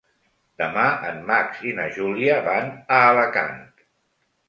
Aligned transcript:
Demà 0.61 0.85
en 1.09 1.21
Max 1.27 1.61
i 1.73 1.75
na 1.81 1.87
Júlia 1.99 2.41
van 2.51 2.75
a 3.01 3.07
Alacant. 3.15 3.57